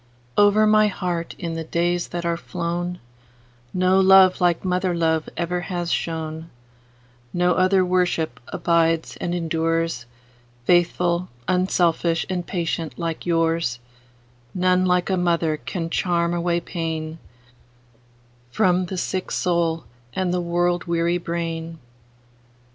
[0.35, 2.97] Over my heart, in the days that are flown,
[3.71, 6.49] No love like mother love ever has shone;
[7.33, 15.87] No other worship abides and endures,—Faithful, unselfish, and patient like yours:None like a mother can
[15.91, 17.19] charm away painFrom
[18.87, 19.83] the sick soul
[20.15, 21.77] and the world weary brain.